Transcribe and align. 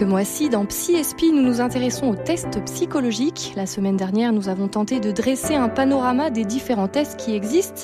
Ce 0.00 0.06
mois-ci, 0.06 0.48
dans 0.48 0.64
PsySP, 0.64 1.24
nous 1.30 1.42
nous 1.42 1.60
intéressons 1.60 2.08
aux 2.08 2.16
tests 2.16 2.64
psychologiques. 2.64 3.52
La 3.54 3.66
semaine 3.66 3.98
dernière, 3.98 4.32
nous 4.32 4.48
avons 4.48 4.66
tenté 4.66 4.98
de 4.98 5.10
dresser 5.10 5.56
un 5.56 5.68
panorama 5.68 6.30
des 6.30 6.46
différents 6.46 6.88
tests 6.88 7.18
qui 7.18 7.34
existent 7.34 7.82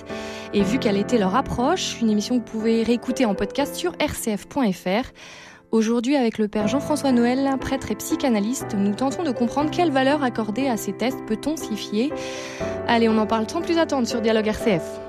et 0.55 0.63
vu 0.63 0.79
quelle 0.79 0.97
était 0.97 1.19
leur 1.19 1.35
approche, 1.35 2.01
une 2.01 2.09
émission 2.09 2.41
que 2.41 2.47
vous 2.47 2.59
pouvez 2.59 2.83
réécouter 2.85 3.27
en 3.27 3.35
podcast 3.35 3.75
sur 3.75 3.93
rcf.fr. 4.01 5.11
Aujourd'hui, 5.73 6.17
avec 6.17 6.39
le 6.39 6.49
père 6.49 6.69
Jean-François 6.69 7.13
Noël, 7.13 7.55
prêtre 7.61 7.91
et 7.91 7.97
psychanalyste, 7.97 8.75
nous 8.79 8.95
tentons 8.95 9.23
de 9.23 9.31
comprendre 9.31 9.71
quelle 9.71 9.91
valeur 9.91 10.23
accorder 10.23 10.69
à 10.69 10.79
ces 10.79 10.95
tests 10.95 11.23
peut-on 11.27 11.59
s'y 11.59 11.77
fier. 11.77 12.11
Allez, 12.89 13.11
on 13.11 13.19
en 13.19 13.27
parle 13.27 13.45
sans 13.47 13.61
plus 13.61 13.77
attendre 13.77 14.09
sur 14.09 14.23
Dialogue 14.23 14.47
RCF. 14.47 15.01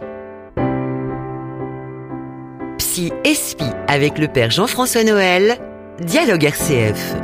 Psy 2.80 3.14
Espi 3.24 3.64
avec 3.88 4.18
le 4.18 4.28
père 4.28 4.52
Jean-François 4.52 5.06
Noël, 5.06 5.58
Dialogue 6.06 6.44
RCF. 6.44 7.16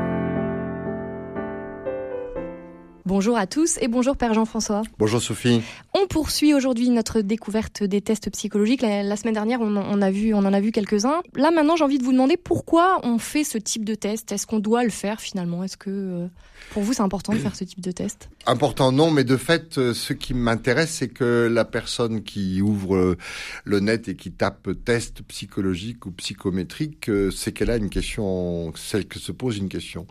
Bonjour 3.06 3.38
à 3.38 3.46
tous 3.46 3.78
et 3.82 3.88
bonjour 3.88 4.18
Père 4.18 4.34
Jean-François. 4.34 4.82
Bonjour 4.98 5.22
Sophie. 5.22 5.62
On 5.94 6.08
poursuit 6.08 6.56
aujourd'hui 6.56 6.90
notre 6.90 7.22
découverte 7.22 7.84
des 7.84 8.02
tests 8.02 8.32
psychologiques. 8.32 8.82
La, 8.82 9.16
semaine 9.16 9.36
dernière, 9.36 9.62
on, 9.62 9.76
on, 9.76 10.02
a 10.02 10.10
vu, 10.10 10.34
on 10.34 10.40
en 10.40 10.54
a 10.54 10.60
vu 10.60 10.72
quelques-uns. 10.72 11.22
Là, 11.36 11.52
maintenant, 11.52 11.76
j'ai 11.76 11.84
envie 11.84 12.00
de 12.00 12.04
vous 12.04 12.14
demander 12.14 12.36
pourquoi 12.36 13.00
on 13.04 13.20
fait 13.20 13.44
ce 13.44 13.60
type 13.60 13.86
de 13.86 13.94
test. 13.94 14.32
Est-ce 14.32 14.48
qu'on 14.48 14.60
doit 14.60 14.84
le 14.84 14.90
faire 14.90 15.22
finalement? 15.22 15.64
Est-ce 15.64 15.78
que 15.78 15.92
euh, 15.92 16.28
pour 16.72 16.82
vous, 16.82 16.94
c'est 16.94 17.04
important 17.04 17.34
de 17.34 17.38
faire 17.38 17.56
ce 17.56 17.66
type 17.66 17.82
de 17.82 17.92
test? 17.92 18.30
Important, 18.46 18.92
non, 18.92 19.10
mais 19.10 19.24
de 19.24 19.38
fait, 19.38 19.78
euh, 19.78 19.94
ce 19.94 20.12
qui 20.12 20.34
m'intéresse, 20.34 20.96
c'est 20.96 21.08
que 21.08 21.48
la 21.50 21.64
personne 21.64 22.24
qui 22.24 22.62
ouvre 22.62 22.96
euh, 22.96 23.18
le 23.64 23.80
net 23.80 24.10
et 24.10 24.18
qui 24.18 24.34
tape 24.34 24.68
test 24.84 25.22
psychologique 25.30 26.06
ou 26.06 26.12
psychométrique, 26.12 27.10
c'est 27.34 27.54
qu'elle 27.54 27.70
a 27.70 27.78
une 27.78 27.90
question, 27.90 28.74
celle 28.76 29.08
que 29.08 29.18
se 29.18 29.32
pose 29.32 29.58
une 29.60 29.70
question. 29.70 30.08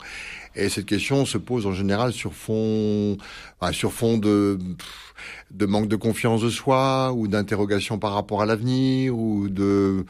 Et 0.55 0.71
cette 0.71 0.87
question 0.87 1.27
se 1.27 1.37
pose 1.37 1.67
en 1.67 1.73
général 1.75 2.15
sur 2.15 2.33
fond, 2.33 3.19
sur 3.73 3.93
fond 3.93 4.17
de 4.17 4.59
de 5.51 5.67
manque 5.67 5.89
de 5.89 5.97
confiance 5.97 6.43
de 6.43 6.51
soi 6.51 7.13
ou 7.13 7.29
d'interrogation 7.29 7.99
par 7.99 8.15
rapport 8.15 8.43
à 8.43 8.47
l'avenir 8.47 9.17
ou 9.17 9.49
de 9.49 10.05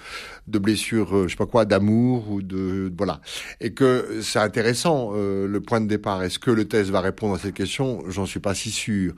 de 0.48 0.59
blessures 0.59 1.17
euh, 1.17 1.25
je 1.25 1.33
sais 1.33 1.36
pas 1.36 1.47
quoi 1.47 1.64
d'amour 1.64 2.31
ou 2.31 2.42
de 2.42 2.92
voilà. 2.97 3.20
Et 3.61 3.73
que 3.73 4.20
c'est 4.23 4.39
intéressant 4.39 5.12
euh, 5.14 5.47
le 5.47 5.61
point 5.61 5.81
de 5.81 5.86
départ. 5.86 6.23
Est-ce 6.23 6.39
que 6.39 6.51
le 6.51 6.67
test 6.67 6.91
va 6.91 7.01
répondre 7.01 7.34
à 7.34 7.39
cette 7.39 7.55
question? 7.55 8.03
J'en 8.13 8.27
suis 8.27 8.41
pas 8.41 8.55
si 8.55 8.71
sûr 8.71 9.15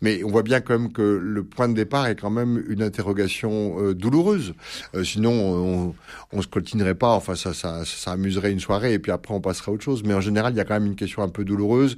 mais 0.00 0.24
on 0.24 0.30
voit 0.30 0.42
bien 0.42 0.60
quand 0.60 0.78
même 0.78 0.92
que 0.92 1.02
le 1.02 1.44
point 1.44 1.68
de 1.68 1.74
départ 1.74 2.06
est 2.06 2.16
quand 2.16 2.30
même 2.30 2.64
une 2.68 2.82
interrogation 2.82 3.80
euh, 3.80 3.94
douloureuse 3.94 4.54
sinon 5.04 5.32
on, 5.32 5.94
on 6.32 6.42
se 6.42 6.48
coltinerait 6.48 6.94
pas 6.94 7.10
enfin 7.10 7.34
ça, 7.34 7.54
ça 7.54 7.84
ça 7.84 8.12
amuserait 8.12 8.52
une 8.52 8.60
soirée 8.60 8.94
et 8.94 8.98
puis 8.98 9.12
après 9.12 9.34
on 9.34 9.40
passerait 9.40 9.70
à 9.70 9.74
autre 9.74 9.84
chose 9.84 10.02
mais 10.04 10.14
en 10.14 10.20
général 10.20 10.52
il 10.54 10.56
y 10.56 10.60
a 10.60 10.64
quand 10.64 10.74
même 10.74 10.86
une 10.86 10.96
question 10.96 11.22
un 11.22 11.28
peu 11.28 11.44
douloureuse 11.44 11.96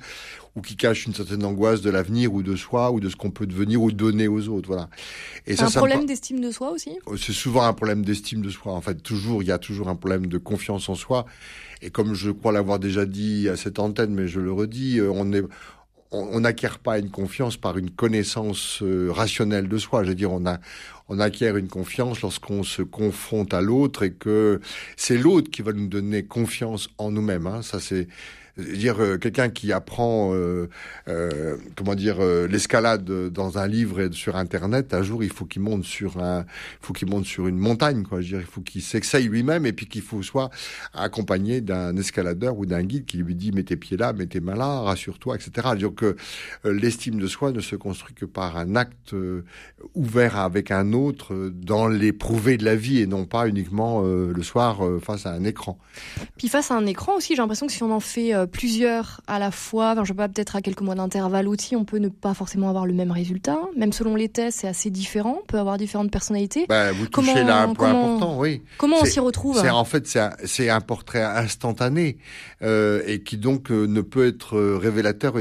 ou 0.57 0.63
qui 0.63 0.77
cache 0.77 1.07
une 1.07 1.15
certaine 1.15 1.45
angoisse 1.45 1.81
de 1.81 1.91
l'avenir 1.91 2.33
ou 2.35 2.43
de 2.43 2.57
soi 2.57 2.91
ou 2.91 3.01
de 3.01 3.09
ce 3.09 3.17
qu'on 3.17 3.31
peut 3.31 3.47
devenir 3.47 3.83
ou 3.83 3.93
donner 3.93 4.29
aux 4.29 4.49
autres. 4.49 4.69
Voilà. 4.69 4.89
Et 5.47 5.57
ça, 5.57 5.67
un 5.67 5.71
problème 5.71 6.07
d'estime 6.07 6.41
de 6.41 6.51
soi 6.51 6.71
aussi? 6.73 6.99
Oh, 7.07 7.17
C'est 7.17 7.33
souvent 7.33 7.63
un 7.63 7.73
problème 7.73 8.05
d'estime 8.05 8.43
de 8.43 8.51
soi. 8.51 8.73
En 8.73 8.81
fait, 8.81 9.03
toujours, 9.03 9.43
il 9.43 9.49
y 9.49 9.53
a 9.53 9.59
toujours 9.59 9.89
un 9.89 9.97
problème 9.97 10.27
de 10.27 10.39
confiance 10.39 10.89
en 10.89 10.95
soi. 10.95 11.25
Et 11.83 11.91
comme 11.91 12.15
je 12.15 12.31
crois 12.31 12.53
l'avoir 12.53 12.79
déjà 12.79 13.07
dit 13.07 13.49
à 13.49 13.57
cette 13.57 13.79
antenne, 13.79 14.13
mais 14.13 14.29
je 14.29 14.41
le 14.41 14.53
redis, 14.53 14.99
euh, 14.99 15.11
on 15.13 15.33
est 15.33 15.45
on 16.13 16.41
n'acquiert 16.41 16.79
pas 16.79 16.99
une 16.99 17.11
confiance 17.11 17.57
par 17.57 17.79
une 17.79 17.91
connaissance 17.91 18.83
euh, 18.83 19.11
rationnelle 19.13 19.69
de 19.69 19.79
soi. 19.79 20.03
Je 20.03 20.09
veux 20.09 20.15
dire, 20.15 20.33
on 20.33 20.45
a, 20.45 20.59
on 21.09 21.21
acquiert 21.21 21.57
une 21.57 21.69
confiance 21.69 22.21
lorsqu'on 22.23 22.63
se 22.63 22.83
confronte 22.83 23.55
à 23.55 23.61
l'autre 23.61 24.03
et 24.03 24.13
que 24.13 24.61
c'est 24.97 25.19
l'autre 25.19 25.51
qui 25.51 25.63
va 25.63 25.73
nous 25.73 25.87
donner 25.87 26.25
confiance 26.25 26.89
en 26.99 27.13
nous-mêmes. 27.13 27.47
Hein. 27.47 27.63
Ça, 27.63 27.79
c'est, 27.79 28.09
dire 28.57 29.03
euh, 29.03 29.17
quelqu'un 29.19 29.49
qui 29.49 29.73
apprend 29.73 30.35
euh, 30.35 30.69
euh, 31.09 31.57
comment 31.77 31.95
dire 31.95 32.17
euh, 32.21 32.47
l'escalade 32.47 33.05
dans 33.05 33.59
un 33.59 33.67
livre 33.67 34.01
et 34.01 34.13
sur 34.13 34.37
internet 34.37 34.95
un 34.95 35.03
jour 35.03 35.23
il 35.23 35.33
faut 35.33 35.45
qu'il 35.45 35.63
monte 35.63 35.85
sur 35.85 36.19
un 36.23 36.41
il 36.43 36.87
faut 36.87 36.93
qu'il 36.93 37.09
monte 37.09 37.27
sur 37.27 37.47
une 37.47 37.59
montagne 37.59 38.03
quoi. 38.03 38.21
Je 38.21 38.33
veux 38.33 38.39
dire 38.39 38.41
il 38.41 38.53
faut 38.53 38.61
qu'il 38.61 38.83
s'exaille 38.83 39.29
lui-même 39.29 39.67
et 39.67 39.73
puis 39.73 39.87
qu'il 39.87 40.03
faut 40.03 40.23
soit 40.23 40.51
accompagné 40.95 41.61
d'un 41.61 41.97
escaladeur 41.97 42.59
ou 42.59 42.67
d'un 42.67 42.83
guide 42.83 43.05
qui 43.05 43.19
lui 43.19 43.35
dit 43.35 43.53
mets 43.53 43.63
tes 43.63 43.77
pieds 43.77 43.97
là 43.97 44.13
mets 44.13 44.27
tes 44.27 44.41
mains 44.41 44.57
là 44.57 44.81
rassure-toi 44.81 45.37
etc 45.37 45.69
donc 45.81 46.05
l'estime 46.65 47.19
de 47.19 47.27
soi 47.27 47.53
ne 47.53 47.61
se 47.61 47.77
construit 47.77 48.15
que 48.15 48.25
par 48.25 48.57
un 48.57 48.77
acte 48.77 49.15
ouvert 49.95 50.37
avec 50.39 50.71
un 50.71 50.93
autre 50.93 51.51
dans 51.53 51.89
l'éprouvé 51.89 52.57
de 52.57 52.65
la 52.65 52.77
vie 52.77 53.01
et 53.01 53.07
non 53.07 53.25
pas 53.25 53.49
uniquement 53.49 54.03
le 54.03 54.43
soir 54.43 54.81
face 55.03 55.27
à 55.27 55.33
un 55.33 55.45
écran. 55.45 55.79
Puis 56.37 56.49
face 56.49 56.71
à 56.71 56.77
un 56.77 56.87
écran 56.87 57.17
aussi 57.17 57.35
j'ai 57.35 57.43
l'impression 57.43 57.67
que 57.67 57.73
si 57.73 57.83
on 57.83 57.93
en 57.93 58.01
fait 58.01 58.33
plusieurs 58.51 59.21
à 59.27 59.39
la 59.39 59.51
fois, 59.51 59.93
enfin, 59.93 60.05
je 60.05 60.09
sais 60.09 60.15
pas, 60.15 60.29
peut-être 60.29 60.57
à 60.57 60.63
quelques 60.63 60.81
mois 60.81 60.95
d'intervalle 60.95 61.49
aussi, 61.49 61.77
on 61.77 61.85
peut 61.85 61.99
ne 61.99 62.09
pas 62.09 62.35
forcément 62.35 62.69
avoir 62.69 62.87
le 62.87 62.93
même 62.93 63.11
résultat. 63.11 63.59
Même 63.77 63.93
selon 63.93 64.17
les 64.17 64.29
tests, 64.29 64.61
c'est 64.61 64.69
assez 64.69 64.91
différent. 64.91 65.39
On 65.43 65.47
peut 65.47 65.59
avoir 65.59 65.79
différentes 65.79 66.11
personnalités. 66.11 66.67
Bah, 66.69 66.93
vous 66.93 67.07
touchez 67.07 67.45
là 67.45 67.63
un 67.63 67.75
point 67.75 67.91
important, 67.91 68.39
oui. 68.39 68.63
Comment 68.79 68.97
on 69.01 69.05
s'y 69.05 69.21
retrouve 69.21 69.59
En 69.59 69.85
fait, 69.85 70.07
c'est 70.07 70.69
un, 70.69 70.77
un, 70.77 70.81
portrait 70.81 71.23
instantané 71.23 72.19
euh, 72.63 73.03
et 73.07 73.23
qui 73.23 73.37
donc 73.37 73.71
euh, 73.71 73.87
ne 73.87 74.01
peut 74.01 74.27
être 74.27 74.59
révélateur 74.59 75.39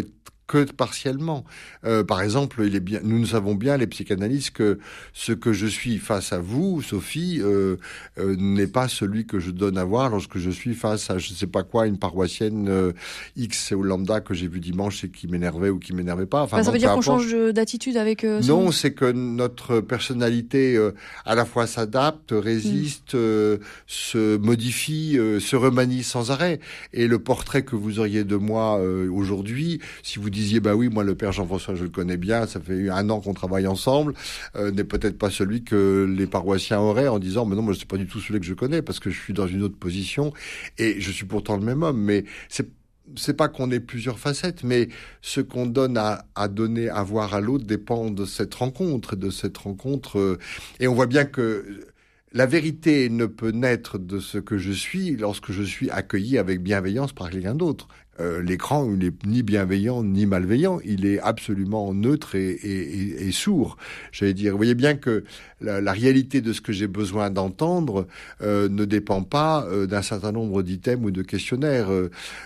que 0.50 0.66
partiellement. 0.72 1.46
Euh, 1.86 2.04
par 2.04 2.22
exemple, 2.22 2.64
il 2.66 2.76
est 2.76 2.82
bien, 2.82 3.00
nous, 3.04 3.20
nous 3.20 3.28
savons 3.28 3.56
bien, 3.56 3.78
les 3.78 3.88
psychanalystes, 3.88 4.50
que 4.50 4.80
ce 5.14 5.32
que 5.32 5.54
je 5.54 5.68
suis 5.68 6.00
face 6.00 6.34
à 6.34 6.40
vous, 6.40 6.82
Sophie, 6.82 7.40
euh, 7.42 7.78
euh, 8.18 8.36
n'est 8.38 8.68
pas 8.68 8.88
celui 8.88 9.26
que 9.26 9.40
je 9.40 9.52
donne 9.52 9.78
à 9.78 9.84
voir 9.84 10.10
lorsque 10.10 10.40
je 10.40 10.50
suis 10.50 10.74
face 10.74 11.10
à, 11.12 11.20
je 11.20 11.32
ne 11.32 11.36
sais 11.36 11.48
pas 11.48 11.64
quoi, 11.64 11.86
une 11.86 12.00
paroissienne 12.00 12.68
euh, 12.68 12.92
X 13.38 13.72
ou 13.72 13.84
lambda 13.84 14.22
que 14.22 14.34
j'ai 14.34 14.48
vu 14.48 14.60
dimanche 14.60 15.04
et 15.04 15.10
qui 15.10 15.28
m'énervait 15.28 15.70
ou 15.70 15.78
qui 15.78 15.94
m'énervait 15.94 16.26
pas. 16.26 16.42
Enfin, 16.42 16.64
ça 16.64 16.72
veut 16.72 16.80
dire 16.80 16.94
qu'on 16.94 17.02
change 17.02 17.32
d'attitude 17.54 17.98
avec. 17.98 18.24
Euh, 18.24 18.42
non, 18.42 18.72
c'est 18.72 18.92
que 18.92 19.12
notre 19.12 19.82
personnalité 19.82 20.80
à 21.26 21.36
la 21.36 21.46
fois 21.46 21.68
s'adapte, 21.68 22.32
résiste, 22.32 23.14
mm. 23.14 23.60
se 23.86 24.38
modifie, 24.38 25.18
se 25.40 25.56
remanie 25.56 26.04
sans 26.04 26.32
arrêt. 26.32 26.60
Et 26.94 27.08
le 27.08 27.20
portrait 27.20 27.62
que 27.62 27.76
vous 27.76 28.00
auriez 28.00 28.24
de 28.24 28.36
moi 28.36 28.82
aujourd'hui, 29.12 29.80
si 30.02 30.18
vous 30.18 30.30
disiez, 30.40 30.60
bah 30.60 30.76
oui, 30.76 30.90
moi 30.90 31.04
le 31.04 31.16
père 31.16 31.32
Jean-François, 31.32 31.76
je 31.76 31.84
le 31.84 31.90
connais 31.90 32.18
bien, 32.18 32.48
ça 32.48 32.60
fait 32.60 32.90
un 32.90 33.10
an 33.10 33.20
qu'on 33.20 33.34
travaille 33.34 33.68
ensemble, 33.68 34.14
euh, 34.56 34.72
n'est 34.72 34.84
peut-être 34.84 35.18
pas 35.18 35.30
celui 35.30 35.64
que 35.64 36.12
les 36.18 36.28
paroissiens 36.28 36.80
auraient 36.80 37.08
en 37.08 37.20
disant, 37.20 37.46
mais 37.46 37.56
non, 37.56 37.62
moi 37.62 37.74
sais 37.74 37.86
pas 37.86 37.98
du 37.98 38.08
tout 38.08 38.20
celui 38.20 38.40
que 38.40 38.46
je 38.46 38.54
connais 38.54 38.82
parce 38.82 39.00
que 39.00 39.10
je 39.10 39.20
suis 39.20 39.34
dans 39.34 39.48
une 39.48 39.64
autre 39.64 39.78
position 39.78 40.34
et 40.78 41.00
je 41.02 41.12
suis 41.12 41.26
pourtant 41.26 41.58
le 41.58 41.64
même 41.64 41.84
homme. 41.84 42.02
Mais 42.02 42.24
c'est 42.48 42.70
c'est 43.16 43.34
pas 43.34 43.48
qu'on 43.48 43.72
ait 43.72 43.80
plusieurs 43.80 44.20
facettes, 44.20 44.64
mais 44.64 44.90
ce 45.24 45.42
qu'on 45.42 45.66
donne 45.66 45.98
à, 45.98 46.26
à, 46.36 46.48
donner, 46.48 46.90
à 46.90 47.02
voir 47.02 47.34
à 47.34 47.42
l'autre 47.42 47.66
dépend 47.66 48.12
de 48.12 48.24
cette 48.24 48.54
rencontre, 48.54 49.16
de 49.16 49.32
cette 49.32 49.58
rencontre. 49.58 50.20
Euh, 50.20 50.38
et 50.80 50.88
on 50.88 50.94
voit 50.94 51.08
bien 51.08 51.26
que 51.26 51.90
la 52.34 52.46
vérité 52.46 53.10
ne 53.10 53.26
peut 53.26 53.52
naître 53.52 53.98
de 53.98 54.20
ce 54.20 54.38
que 54.38 54.58
je 54.58 54.72
suis 54.72 55.16
lorsque 55.16 55.52
je 55.52 55.64
suis 55.64 55.90
accueilli 55.90 56.38
avec 56.38 56.62
bienveillance 56.62 57.14
par 57.14 57.30
quelqu'un 57.30 57.56
d'autre. 57.56 57.88
Euh, 58.20 58.42
l'écran, 58.42 58.90
il 58.92 59.00
n'est 59.00 59.12
ni 59.26 59.44
bienveillant 59.44 60.04
ni 60.04 60.26
malveillant, 60.26 60.80
il 60.84 61.06
est 61.06 61.20
absolument 61.20 61.94
neutre 61.94 62.36
et, 62.36 63.30
sourd. 63.32 63.78
J'allais 64.12 64.34
dire, 64.34 64.52
vous 64.52 64.58
voyez 64.58 64.76
bien 64.76 64.96
que 64.96 65.24
la, 65.62 65.92
réalité 65.92 66.42
de 66.42 66.54
ce 66.54 66.62
que 66.62 66.72
j'ai 66.72 66.88
besoin 66.88 67.30
d'entendre 67.30 68.08
euh, 68.42 68.70
ne 68.70 68.86
dépend 68.86 69.24
pas 69.24 69.66
euh, 69.66 69.86
d'un 69.86 70.02
certain 70.02 70.32
nombre 70.32 70.64
d'items 70.64 71.06
ou 71.06 71.12
de 71.12 71.22
questionnaires. 71.22 71.90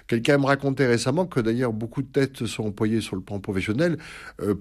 Quelqu'un 0.08 0.38
me 0.38 0.46
racontait 0.46 0.88
récemment 0.88 1.26
que 1.26 1.40
d'ailleurs 1.40 1.74
beaucoup 1.74 2.02
de 2.02 2.08
tests 2.08 2.46
sont 2.46 2.66
employés 2.66 3.02
sur 3.02 3.16
le 3.16 3.22
plan 3.22 3.40
professionnel 3.40 3.98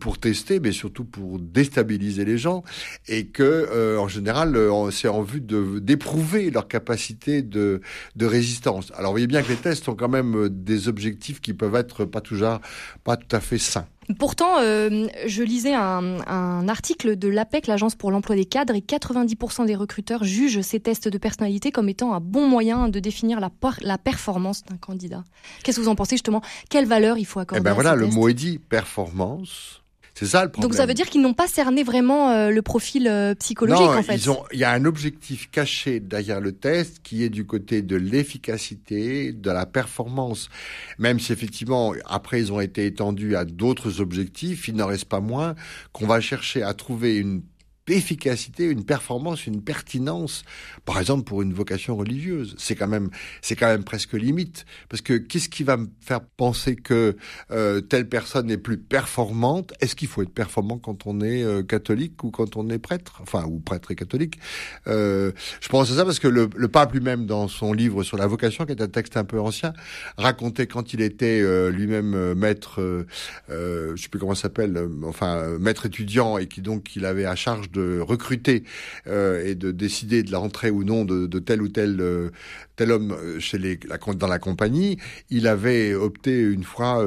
pour 0.00 0.18
tester, 0.18 0.60
mais 0.60 0.72
surtout 0.72 1.04
pour 1.04 1.38
déstabiliser 1.38 2.24
les 2.24 2.38
gens, 2.38 2.62
et 3.08 3.26
que 3.26 3.96
en 3.98 4.08
général, 4.08 4.56
c'est 4.90 5.08
en 5.08 5.22
vue 5.22 5.40
d'éprouver 5.40 6.50
leur 6.50 6.68
capacité 6.68 7.42
de, 7.42 7.80
de 8.16 8.26
résistance. 8.26 8.92
Alors 8.96 9.10
vous 9.10 9.14
voyez 9.14 9.26
bien 9.26 9.42
que 9.42 9.48
les 9.48 9.56
tests 9.56 9.84
sont 9.84 9.94
quand 9.94 10.08
même 10.08 10.48
des 10.48 10.88
objets 10.88 11.01
objectifs 11.06 11.40
qui 11.40 11.52
peuvent 11.54 11.74
être 11.74 12.04
pas 12.04 12.20
toujours, 12.20 12.60
pas 13.04 13.16
tout 13.16 13.34
à 13.34 13.40
fait 13.40 13.58
sains. 13.58 13.86
Pourtant, 14.18 14.58
euh, 14.60 15.06
je 15.26 15.42
lisais 15.42 15.74
un, 15.74 16.20
un, 16.26 16.68
article 16.68 17.16
de 17.16 17.28
l'APEC, 17.28 17.66
l'Agence 17.66 17.94
pour 17.94 18.10
l'emploi 18.10 18.34
des 18.34 18.44
cadres, 18.44 18.74
et 18.74 18.80
90% 18.80 19.66
des 19.66 19.76
recruteurs 19.76 20.24
jugent 20.24 20.60
ces 20.60 20.80
tests 20.80 21.08
de 21.08 21.18
personnalité 21.18 21.70
comme 21.70 21.88
étant 21.88 22.12
un 22.12 22.20
bon 22.20 22.46
moyen 22.46 22.88
de 22.88 23.00
définir 23.00 23.40
la, 23.40 23.50
la 23.80 23.98
performance 23.98 24.64
d'un 24.64 24.76
candidat. 24.76 25.24
Qu'est-ce 25.62 25.78
que 25.78 25.82
vous 25.82 25.88
en 25.88 25.94
pensez 25.94 26.16
justement? 26.16 26.42
Quelle 26.68 26.86
valeur 26.86 27.16
il 27.16 27.24
faut 27.24 27.38
accorder 27.38 27.60
Eh 27.60 27.64
ben 27.64 27.74
voilà, 27.74 27.94
le 27.94 28.06
mot 28.06 28.28
est 28.28 28.34
dit, 28.34 28.58
performance. 28.58 29.81
C'est 30.14 30.26
ça 30.26 30.44
le 30.44 30.50
problème. 30.50 30.70
Donc 30.70 30.76
ça 30.76 30.86
veut 30.86 30.94
dire 30.94 31.08
qu'ils 31.08 31.22
n'ont 31.22 31.32
pas 31.32 31.46
cerné 31.46 31.82
vraiment 31.82 32.30
euh, 32.30 32.50
le 32.50 32.62
profil 32.62 33.08
euh, 33.08 33.34
psychologique 33.34 33.82
en 33.82 34.02
fait. 34.02 34.14
Ils 34.14 34.30
ont, 34.30 34.44
il 34.52 34.58
y 34.58 34.64
a 34.64 34.70
un 34.72 34.84
objectif 34.84 35.50
caché 35.50 36.00
derrière 36.00 36.40
le 36.40 36.52
test 36.52 37.00
qui 37.02 37.24
est 37.24 37.30
du 37.30 37.46
côté 37.46 37.80
de 37.82 37.96
l'efficacité, 37.96 39.32
de 39.32 39.50
la 39.50 39.64
performance. 39.64 40.50
Même 40.98 41.18
si 41.18 41.32
effectivement 41.32 41.94
après 42.06 42.40
ils 42.40 42.52
ont 42.52 42.60
été 42.60 42.84
étendus 42.86 43.36
à 43.36 43.44
d'autres 43.44 44.00
objectifs, 44.00 44.68
il 44.68 44.76
n'en 44.76 44.86
reste 44.86 45.06
pas 45.06 45.20
moins 45.20 45.54
qu'on 45.92 46.06
va 46.06 46.20
chercher 46.20 46.62
à 46.62 46.74
trouver 46.74 47.16
une 47.16 47.42
efficacité, 47.88 48.64
une 48.64 48.84
performance, 48.84 49.46
une 49.46 49.62
pertinence, 49.62 50.44
par 50.84 50.98
exemple 50.98 51.24
pour 51.24 51.42
une 51.42 51.52
vocation 51.52 51.96
religieuse. 51.96 52.54
C'est 52.58 52.74
quand 52.74 52.88
même, 52.88 53.10
c'est 53.40 53.56
quand 53.56 53.66
même 53.66 53.84
presque 53.84 54.12
limite, 54.12 54.64
parce 54.88 55.02
que 55.02 55.14
qu'est-ce 55.14 55.48
qui 55.48 55.64
va 55.64 55.76
me 55.76 55.88
faire 56.00 56.20
penser 56.20 56.76
que 56.76 57.16
euh, 57.50 57.80
telle 57.80 58.08
personne 58.08 58.50
est 58.50 58.58
plus 58.58 58.78
performante? 58.78 59.72
Est-ce 59.80 59.96
qu'il 59.96 60.08
faut 60.08 60.22
être 60.22 60.32
performant 60.32 60.78
quand 60.78 61.06
on 61.06 61.20
est 61.20 61.42
euh, 61.42 61.62
catholique 61.62 62.22
ou 62.24 62.30
quand 62.30 62.56
on 62.56 62.68
est 62.70 62.78
prêtre, 62.78 63.18
enfin 63.22 63.44
ou 63.46 63.58
prêtre 63.58 63.90
et 63.90 63.96
catholique. 63.96 64.38
Euh, 64.86 65.32
Je 65.60 65.68
pense 65.68 65.90
à 65.90 65.96
ça 65.96 66.04
parce 66.04 66.18
que 66.18 66.28
le, 66.28 66.48
le 66.54 66.68
pape 66.68 66.92
lui-même, 66.92 67.26
dans 67.26 67.48
son 67.48 67.72
livre 67.72 68.02
sur 68.04 68.16
la 68.16 68.26
vocation, 68.26 68.64
qui 68.64 68.72
est 68.72 68.82
un 68.82 68.88
texte 68.88 69.16
un 69.16 69.24
peu 69.24 69.40
ancien, 69.40 69.72
racontait 70.16 70.66
quand 70.66 70.92
il 70.92 71.00
était 71.00 71.40
euh, 71.40 71.70
lui-même 71.70 72.34
maître, 72.34 73.06
je 73.48 73.94
sais 73.96 74.08
plus 74.08 74.18
comment 74.20 74.34
s'appelle, 74.34 74.88
enfin 75.04 75.58
maître 75.58 75.86
étudiant 75.86 76.38
et 76.38 76.46
qui 76.46 76.62
donc 76.62 76.94
il 76.96 77.04
avait 77.04 77.24
à 77.24 77.34
charge 77.34 77.70
de 77.72 78.00
recruter 78.00 78.64
euh, 79.06 79.44
et 79.44 79.54
de 79.54 79.70
décider 79.70 80.22
de 80.22 80.30
la 80.30 80.38
rentrée 80.38 80.70
ou 80.70 80.84
non 80.84 81.04
de, 81.04 81.26
tel 81.38 81.62
ou 81.62 81.68
tel 81.68 82.00
euh, 82.00 82.30
tel 82.76 82.92
homme 82.92 83.12
euh, 83.12 83.40
chez 83.40 83.58
les 83.58 83.78
dans 84.16 84.26
la 84.26 84.38
compagnie, 84.38 84.98
il 85.30 85.46
avait 85.46 85.94
opté 85.94 86.40
une 86.40 86.64
fois 86.64 87.06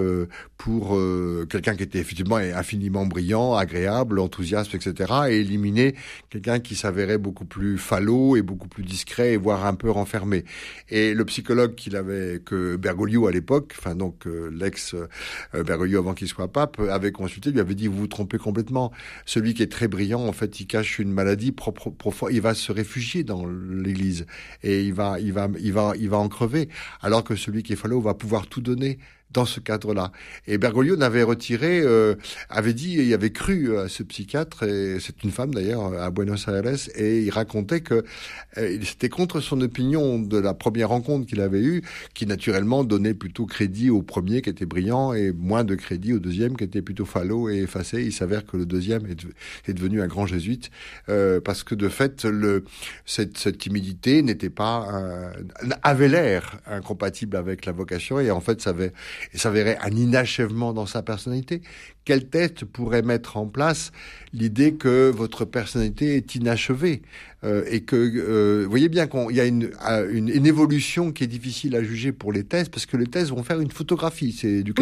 pour 0.57 0.97
quelqu'un 1.50 1.75
qui 1.75 1.83
était 1.83 2.00
effectivement 2.00 2.38
infiniment 2.38 3.06
brillant, 3.06 3.56
agréable, 3.56 4.19
enthousiaste, 4.19 4.73
etc., 4.75 5.13
et 5.29 5.39
éliminer 5.39 5.95
quelqu'un 6.29 6.59
qui 6.59 6.75
s'avérait 6.75 7.17
beaucoup 7.17 7.45
plus 7.45 7.77
falot 7.77 8.35
et 8.38 8.41
beaucoup 8.41 8.67
plus 8.67 8.83
discret, 8.83 9.33
et 9.33 9.38
voire 9.38 9.65
un 9.65 9.75
peu 9.75 9.89
renfermé. 9.89 10.45
Et 10.89 11.13
le 11.13 11.25
psychologue 11.25 11.75
qu'il 11.75 11.95
avait 11.95 12.41
que 12.44 12.77
Bergoglio 12.77 13.27
à 13.27 13.31
l'époque, 13.31 13.73
enfin 13.77 13.95
donc 13.95 14.25
l'ex 14.51 14.95
Bergoglio 15.53 16.00
avant 16.00 16.13
qu'il 16.13 16.27
soit 16.27 16.47
pape, 16.47 16.79
avait 16.79 17.12
consulté, 17.12 17.51
lui 17.51 17.59
avait 17.59 17.75
dit 17.75 17.88
vous 17.88 17.97
vous 17.97 18.07
trompez 18.07 18.38
complètement. 18.38 18.91
Celui 19.25 19.53
qui 19.53 19.63
est 19.63 19.71
très 19.71 19.88
brillant, 19.88 20.25
en 20.25 20.31
fait, 20.31 20.55
il 20.60 20.68
cache 20.68 21.00
une 21.00 21.12
maladie 21.12 21.52
propre 21.52 21.94
il 22.31 22.42
va 22.42 22.54
se 22.54 22.72
réfugier 22.72 23.24
dans 23.24 23.46
l'Église 23.46 24.25
et 24.63 24.84
il 24.84 24.94
va, 24.94 25.19
il 25.19 25.34
va, 25.34 25.48
il 25.60 25.74
va, 25.74 25.94
il 25.98 26.10
va 26.10 26.18
en 26.18 26.30
crever. 26.30 26.69
Alors 27.02 27.24
que 27.24 27.36
celui 27.36 27.63
qui 27.63 27.74
est 27.74 27.78
falot 27.78 28.02
va 28.02 28.13
pouvoir 28.13 28.48
tout 28.48 28.62
donner 28.62 28.98
dans 29.31 29.45
ce 29.45 29.60
cadre-là. 29.60 30.12
Et 30.48 30.57
Bergoglio 30.57 30.95
n'avait 30.95 31.24
retiré, 31.24 31.81
euh, 31.81 32.16
avait 32.50 32.74
dit, 32.74 32.94
il 32.94 33.13
avait 33.13 33.31
cru 33.31 33.77
à 33.77 33.89
ce 33.89 34.04
psychiatre, 34.04 34.63
et 34.63 34.98
c'est 35.00 35.24
une 35.24 35.31
femme 35.31 35.54
d'ailleurs 35.54 35.94
à 35.94 36.10
Buenos 36.10 36.48
Aires, 36.48 36.63
et 36.95 37.22
il 37.22 37.30
racontait 37.30 37.81
que 37.81 38.06
euh, 38.57 38.77
c'était 38.83 39.10
contre 39.10 39.42
son 39.42 39.60
opinion 39.62 40.19
de 40.19 40.38
la 40.38 40.54
première 40.54 40.89
rencontre 40.89 41.27
qu'il 41.27 41.42
avait 41.42 41.62
eue, 41.62 41.81
qui 42.13 42.25
naturellement 42.25 42.83
donnait 42.83 43.13
plutôt 43.13 43.45
crédit 43.45 43.89
au 43.89 44.01
premier 44.01 44.42
qui 44.42 44.50
était 44.50 44.66
brillant 44.66 45.13
et 45.13 45.31
moins 45.31 45.63
de 45.63 45.75
crédit 45.75 46.13
au 46.13 46.19
deuxième 46.19 46.56
qui 46.56 46.63
était 46.63 46.81
plutôt 46.81 47.06
falot 47.06 47.50
et 47.50 47.57
effacé. 47.57 48.04
Il 48.04 48.13
s'avère 48.13 48.45
que 48.45 48.57
le 48.57 48.66
deuxième 48.66 49.06
est, 49.06 49.74
devenu 49.74 50.01
un 50.01 50.07
grand 50.07 50.25
jésuite 50.25 50.72
euh, 51.10 51.42
parce 51.42 51.63
que 51.63 51.75
de 51.75 51.89
fait, 51.89 52.24
le, 52.24 52.63
cette, 53.06 53.38
cette 53.38 53.57
timidité 53.57 54.22
n'était 54.22 54.50
pas 54.50 54.88
avait 55.83 56.07
l'air 56.07 56.60
incompatible 56.68 57.36
avec 57.36 57.66
la 57.66 57.72
vocation 57.72 58.19
et 58.19 58.31
en 58.31 58.39
fait 58.39 58.62
ça 58.62 58.69
avait 58.69 58.94
et 59.33 59.38
s'avérait 59.38 59.77
un 59.81 59.91
inachèvement 59.91 60.73
dans 60.73 60.85
sa 60.85 61.01
personnalité, 61.01 61.62
quelle 62.06 62.30
tête 62.30 62.63
pourrait 62.66 63.02
mettre 63.02 63.38
en 63.38 63.48
place 63.48 63.92
l'idée 64.31 64.75
que 64.75 65.10
votre 65.10 65.44
personnalité 65.46 66.16
est 66.16 66.36
inachevée 66.36 67.02
euh, 67.44 67.63
et 67.69 67.81
que 67.81 67.96
euh, 67.96 68.63
vous 68.63 68.69
voyez 68.69 68.90
bien 68.90 69.07
qu'il 69.07 69.36
y 69.36 69.40
a 69.40 69.46
une, 69.46 69.72
euh, 69.88 70.10
une, 70.12 70.30
une, 70.30 70.46
évolution 70.46 71.12
qui 71.12 71.24
est 71.24 71.28
difficile 71.28 71.75
à 71.75 71.84
juger 71.84 72.12
pour 72.12 72.31
les 72.31 72.44
thèses 72.44 72.69
parce 72.69 72.86
que 72.86 72.98
les 72.98 73.07
thèses 73.07 73.30
vont 73.30 73.44
faire 73.44 73.60
une 73.60 73.72
photographie, 73.72 74.31
c'est 74.31 74.63
du 74.63 74.74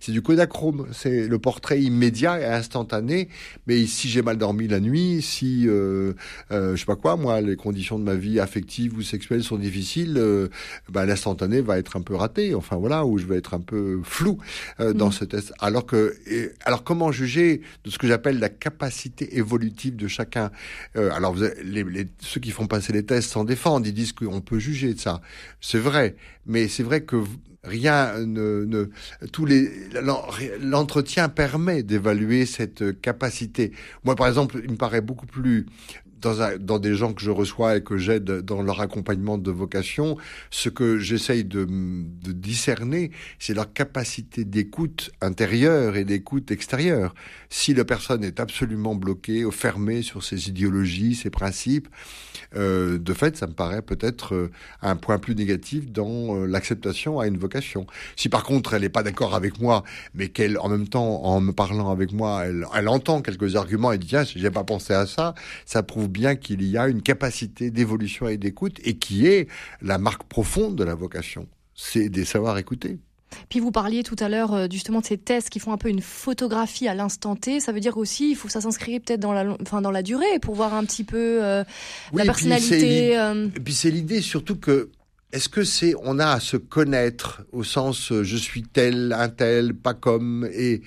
c'est 0.00 0.12
du 0.12 0.22
kodachrome, 0.22 0.86
c'est 0.92 1.26
le 1.26 1.38
portrait 1.38 1.80
immédiat 1.80 2.40
et 2.40 2.44
instantané. 2.44 3.28
Mais 3.66 3.86
si 3.86 4.08
j'ai 4.08 4.22
mal 4.22 4.36
dormi 4.36 4.68
la 4.68 4.80
nuit, 4.80 5.22
si 5.22 5.66
euh, 5.66 6.12
euh, 6.52 6.74
je 6.74 6.80
sais 6.80 6.86
pas 6.86 6.96
quoi, 6.96 7.16
moi, 7.16 7.40
les 7.40 7.56
conditions 7.56 7.98
de 7.98 8.04
ma 8.04 8.14
vie 8.14 8.40
affective 8.40 8.96
ou 8.96 9.02
sexuelle 9.02 9.42
sont 9.42 9.56
difficiles, 9.56 10.14
euh, 10.16 10.48
bah, 10.90 11.06
l'instantané 11.06 11.60
va 11.60 11.78
être 11.78 11.96
un 11.96 12.02
peu 12.02 12.14
raté. 12.14 12.54
Enfin 12.54 12.76
voilà, 12.76 13.06
où 13.06 13.18
je 13.18 13.26
vais 13.26 13.36
être 13.36 13.54
un 13.54 13.60
peu 13.60 14.00
flou 14.02 14.38
dans 14.78 15.08
mmh. 15.08 15.12
ce 15.12 15.24
test. 15.24 15.52
Alors 15.58 15.86
que 15.86 16.14
et, 16.26 16.50
alors 16.64 16.84
comment 16.84 17.12
juger 17.12 17.60
de 17.84 17.90
ce 17.90 17.98
que 17.98 18.06
j'appelle 18.06 18.38
la 18.38 18.48
capacité 18.48 19.36
évolutive 19.36 19.96
de 19.96 20.08
chacun? 20.08 20.50
Euh, 20.96 21.10
Alors 21.12 21.34
vous 21.34 21.44
les, 21.62 21.84
les, 21.84 22.06
ceux 22.20 22.40
qui 22.40 22.50
font 22.50 22.66
passer 22.66 22.92
les 22.92 23.04
tests 23.04 23.30
s'en 23.30 23.44
défendent, 23.44 23.86
ils 23.86 23.94
disent 23.94 24.12
qu'on 24.12 24.40
peut 24.40 24.58
juger 24.58 24.94
de 24.94 25.00
ça. 25.00 25.20
C'est 25.60 25.78
vrai, 25.78 26.16
mais 26.46 26.68
c'est 26.68 26.82
vrai 26.82 27.02
que 27.02 27.16
rien 27.64 28.18
ne, 28.18 28.64
ne 28.64 28.90
tous 29.32 29.46
les 29.46 29.70
l'entretien 30.60 31.28
permet 31.28 31.82
d'évaluer 31.82 32.46
cette 32.46 33.00
capacité. 33.00 33.72
Moi, 34.04 34.14
par 34.14 34.28
exemple, 34.28 34.60
il 34.62 34.72
me 34.72 34.76
paraît 34.76 35.00
beaucoup 35.00 35.26
plus 35.26 35.66
dans, 36.24 36.78
des 36.78 36.94
gens 36.94 37.12
que 37.12 37.22
je 37.22 37.30
reçois 37.30 37.76
et 37.76 37.82
que 37.82 37.96
j'aide 37.96 38.24
dans 38.24 38.62
leur 38.62 38.80
accompagnement 38.80 39.38
de 39.38 39.50
vocation, 39.50 40.16
ce 40.50 40.68
que 40.68 40.98
j'essaye 40.98 41.44
de, 41.44 41.66
discerner, 42.32 43.10
c'est 43.38 43.54
leur 43.54 43.72
capacité 43.72 44.44
d'écoute 44.44 45.10
intérieure 45.20 45.96
et 45.96 46.04
d'écoute 46.04 46.50
extérieure. 46.50 47.14
Si 47.50 47.74
la 47.74 47.84
personne 47.84 48.24
est 48.24 48.40
absolument 48.40 48.94
bloquée, 48.94 49.44
fermée 49.50 50.02
sur 50.02 50.22
ses 50.24 50.48
idéologies, 50.48 51.14
ses 51.14 51.30
principes, 51.30 51.88
euh, 52.56 52.98
de 52.98 53.12
fait, 53.12 53.36
ça 53.36 53.46
me 53.46 53.52
paraît 53.52 53.82
peut-être 53.82 54.34
euh, 54.34 54.50
un 54.82 54.96
point 54.96 55.18
plus 55.18 55.34
négatif 55.34 55.90
dans 55.90 56.36
euh, 56.36 56.46
l'acceptation 56.46 57.18
à 57.18 57.26
une 57.26 57.38
vocation. 57.38 57.86
Si 58.16 58.28
par 58.28 58.44
contre 58.44 58.74
elle 58.74 58.82
n'est 58.82 58.88
pas 58.88 59.02
d'accord 59.02 59.34
avec 59.34 59.60
moi, 59.60 59.82
mais 60.14 60.28
qu'elle, 60.28 60.58
en 60.58 60.68
même 60.68 60.88
temps, 60.88 61.24
en 61.24 61.40
me 61.40 61.52
parlant 61.52 61.90
avec 61.90 62.12
moi, 62.12 62.44
elle, 62.46 62.66
elle 62.74 62.88
entend 62.88 63.22
quelques 63.22 63.56
arguments 63.56 63.92
et 63.92 63.98
dit 63.98 64.08
tiens, 64.08 64.24
j'ai 64.24 64.50
pas 64.50 64.64
pensé 64.64 64.92
à 64.92 65.06
ça, 65.06 65.34
ça 65.66 65.82
prouve 65.82 66.08
bien 66.14 66.36
qu'il 66.36 66.62
y 66.62 66.78
a 66.78 66.88
une 66.88 67.02
capacité 67.02 67.70
d'évolution 67.70 68.28
et 68.28 68.38
d'écoute 68.38 68.80
et 68.84 68.96
qui 68.96 69.26
est 69.26 69.48
la 69.82 69.98
marque 69.98 70.24
profonde 70.24 70.76
de 70.76 70.84
la 70.84 70.94
vocation. 70.94 71.46
C'est 71.74 72.08
des 72.08 72.24
savoirs 72.24 72.56
écouter. 72.56 72.98
Puis 73.48 73.58
vous 73.58 73.72
parliez 73.72 74.04
tout 74.04 74.16
à 74.20 74.28
l'heure 74.28 74.54
euh, 74.54 74.66
justement 74.70 75.00
de 75.00 75.06
ces 75.06 75.18
tests 75.18 75.50
qui 75.50 75.58
font 75.58 75.72
un 75.72 75.76
peu 75.76 75.88
une 75.88 76.00
photographie 76.00 76.86
à 76.86 76.94
l'instant 76.94 77.34
T. 77.34 77.58
Ça 77.58 77.72
veut 77.72 77.80
dire 77.80 77.96
aussi 77.98 78.30
il 78.30 78.36
faut 78.36 78.46
que 78.46 78.52
ça 78.52 78.60
s'inscrire 78.60 79.00
peut-être 79.04 79.18
dans 79.18 79.32
la, 79.32 79.56
enfin 79.60 79.82
dans 79.82 79.90
la 79.90 80.04
durée 80.04 80.38
pour 80.40 80.54
voir 80.54 80.72
un 80.72 80.84
petit 80.84 81.02
peu 81.02 81.42
euh, 81.42 81.64
oui, 82.12 82.18
la 82.18 82.24
personnalité. 82.24 83.14
Et 83.14 83.60
puis 83.60 83.74
c'est 83.74 83.90
l'idée 83.90 84.20
surtout 84.20 84.56
que 84.56 84.90
est-ce 85.34 85.48
que 85.48 85.64
c'est 85.64 85.94
on 86.04 86.20
a 86.20 86.28
à 86.28 86.40
se 86.40 86.56
connaître 86.56 87.42
au 87.52 87.64
sens 87.64 88.12
euh, 88.12 88.22
je 88.22 88.36
suis 88.36 88.62
tel, 88.62 89.12
un 89.18 89.28
tel, 89.28 89.74
pas 89.74 89.92
comme 89.92 90.48
et 90.54 90.82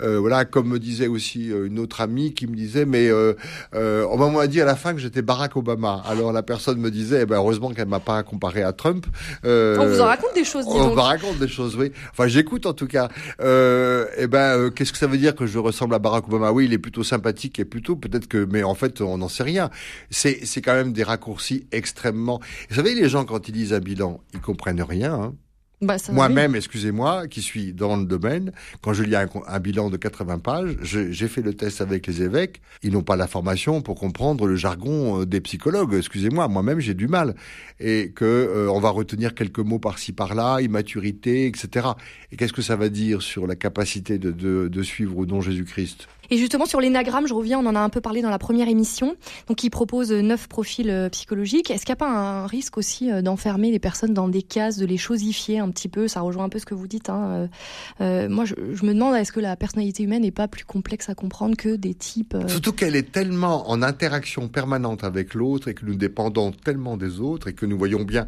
euh, 0.00 0.18
voilà 0.18 0.46
comme 0.46 0.68
me 0.68 0.78
disait 0.78 1.06
aussi 1.06 1.52
euh, 1.52 1.66
une 1.66 1.78
autre 1.78 2.00
amie 2.00 2.32
qui 2.32 2.46
me 2.46 2.56
disait 2.56 2.86
mais 2.86 3.10
euh, 3.10 3.34
euh, 3.74 4.06
on 4.10 4.30
m'a 4.30 4.46
dit 4.46 4.60
à 4.62 4.64
la 4.64 4.74
fin 4.74 4.94
que 4.94 5.00
j'étais 5.00 5.20
Barack 5.20 5.54
Obama. 5.54 6.02
Alors 6.06 6.32
la 6.32 6.42
personne 6.42 6.80
me 6.80 6.90
disait 6.90 7.20
eh 7.22 7.26
ben 7.26 7.36
heureusement 7.36 7.70
qu'elle 7.72 7.88
m'a 7.88 8.00
pas 8.00 8.22
comparé 8.22 8.62
à 8.62 8.72
Trump. 8.72 9.06
On 9.44 9.86
vous 9.86 10.00
en 10.00 10.06
raconte 10.06 10.34
des 10.34 10.44
choses. 10.44 10.64
on 10.66 10.94
me 10.94 11.00
raconte 11.00 11.38
des 11.38 11.48
choses, 11.48 11.76
oui. 11.76 11.92
Enfin 12.12 12.26
j'écoute 12.26 12.64
en 12.64 12.72
tout 12.72 12.86
cas. 12.86 13.08
Euh, 13.42 14.06
eh 14.16 14.26
ben 14.26 14.70
qu'est-ce 14.70 14.92
que 14.92 14.98
ça 14.98 15.08
veut 15.08 15.18
dire 15.18 15.34
que 15.34 15.46
je 15.46 15.58
ressemble 15.58 15.94
à 15.94 15.98
Barack 15.98 16.26
Obama? 16.26 16.52
Oui, 16.52 16.64
il 16.64 16.72
est 16.72 16.78
plutôt 16.78 17.04
sympathique 17.04 17.58
et 17.58 17.66
plutôt 17.66 17.96
peut-être 17.96 18.28
que 18.28 18.48
mais 18.50 18.62
en 18.62 18.74
fait 18.74 19.02
on 19.02 19.18
n'en 19.18 19.28
sait 19.28 19.42
rien. 19.42 19.68
C'est 20.08 20.40
c'est 20.46 20.62
quand 20.62 20.74
même 20.74 20.94
des 20.94 21.02
raccourcis 21.02 21.66
extrêmement. 21.70 22.40
Vous 22.70 22.76
savez 22.76 22.94
les 22.94 23.10
gens 23.10 23.26
quand 23.26 23.46
ils 23.46 23.52
disent 23.52 23.74
bilan, 23.90 24.20
ils 24.34 24.40
comprennent 24.40 24.82
rien. 24.82 25.14
Hein. 25.14 25.34
Bah, 25.82 25.96
Moi-même, 26.12 26.54
excusez-moi, 26.54 27.26
qui 27.26 27.40
suis 27.40 27.72
dans 27.72 27.96
le 27.96 28.04
domaine, 28.04 28.52
quand 28.82 28.92
je 28.92 29.02
lis 29.02 29.16
un, 29.16 29.26
un 29.46 29.60
bilan 29.60 29.88
de 29.88 29.96
80 29.96 30.38
pages, 30.38 30.76
j'ai 30.82 31.28
fait 31.28 31.40
le 31.40 31.54
test 31.54 31.80
avec 31.80 32.06
les 32.06 32.20
évêques. 32.20 32.60
Ils 32.82 32.92
n'ont 32.92 33.02
pas 33.02 33.16
la 33.16 33.26
formation 33.26 33.80
pour 33.80 33.98
comprendre 33.98 34.46
le 34.46 34.56
jargon 34.56 35.22
euh, 35.22 35.26
des 35.26 35.40
psychologues. 35.40 35.94
Excusez-moi, 35.94 36.48
moi-même 36.48 36.80
j'ai 36.80 36.92
du 36.92 37.08
mal. 37.08 37.34
Et 37.80 38.12
que 38.14 38.26
euh, 38.26 38.70
on 38.70 38.78
va 38.78 38.90
retenir 38.90 39.34
quelques 39.34 39.60
mots 39.60 39.78
par-ci 39.78 40.12
par-là, 40.12 40.60
immaturité, 40.60 41.46
etc. 41.46 41.88
Et 42.30 42.36
qu'est-ce 42.36 42.52
que 42.52 42.62
ça 42.62 42.76
va 42.76 42.90
dire 42.90 43.22
sur 43.22 43.46
la 43.46 43.56
capacité 43.56 44.18
de, 44.18 44.32
de, 44.32 44.68
de 44.68 44.82
suivre 44.82 45.16
ou 45.16 45.24
non 45.24 45.40
Jésus-Christ? 45.40 46.08
Et 46.30 46.36
justement, 46.36 46.66
sur 46.66 46.80
l'énagramme, 46.80 47.26
je 47.26 47.34
reviens, 47.34 47.58
on 47.58 47.66
en 47.66 47.74
a 47.74 47.80
un 47.80 47.88
peu 47.88 48.00
parlé 48.00 48.22
dans 48.22 48.30
la 48.30 48.38
première 48.38 48.68
émission. 48.68 49.16
Donc, 49.48 49.64
il 49.64 49.70
propose 49.70 50.12
neuf 50.12 50.48
profils 50.48 50.90
euh, 50.90 51.08
psychologiques. 51.08 51.70
Est-ce 51.70 51.84
qu'il 51.84 51.92
n'y 51.92 51.98
a 51.98 52.04
pas 52.04 52.10
un 52.10 52.46
risque 52.46 52.78
aussi 52.78 53.10
euh, 53.10 53.22
d'enfermer 53.22 53.70
les 53.70 53.78
personnes 53.78 54.14
dans 54.14 54.28
des 54.28 54.42
cases, 54.42 54.76
de 54.76 54.86
les 54.86 54.96
chosifier 54.96 55.58
un 55.58 55.70
petit 55.70 55.88
peu? 55.88 56.08
Ça 56.08 56.20
rejoint 56.20 56.44
un 56.44 56.48
peu 56.48 56.58
ce 56.58 56.66
que 56.66 56.74
vous 56.74 56.86
dites. 56.86 57.08
Hein. 57.10 57.48
Euh, 58.00 58.28
moi, 58.28 58.44
je, 58.44 58.54
je, 58.72 58.84
me 58.84 58.94
demande, 58.94 59.16
est-ce 59.16 59.32
que 59.32 59.40
la 59.40 59.56
personnalité 59.56 60.02
humaine 60.02 60.22
n'est 60.22 60.30
pas 60.30 60.48
plus 60.48 60.64
complexe 60.64 61.08
à 61.08 61.14
comprendre 61.14 61.56
que 61.56 61.76
des 61.76 61.94
types 61.94 62.34
euh... 62.34 62.48
Surtout 62.48 62.72
qu'elle 62.72 62.96
est 62.96 63.10
tellement 63.10 63.68
en 63.70 63.82
interaction 63.82 64.48
permanente 64.48 65.04
avec 65.04 65.34
l'autre 65.34 65.68
et 65.68 65.74
que 65.74 65.84
nous 65.84 65.94
dépendons 65.94 66.52
tellement 66.52 66.96
des 66.96 67.20
autres 67.20 67.48
et 67.48 67.54
que 67.54 67.66
nous 67.66 67.76
voyons 67.76 68.02
bien 68.02 68.26